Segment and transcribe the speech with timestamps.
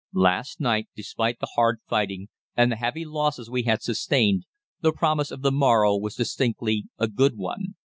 [0.15, 4.45] "Last night, despite the hard fighting and the heavy losses we had sustained,
[4.79, 7.75] the promise of the morrow was distinctly a good one.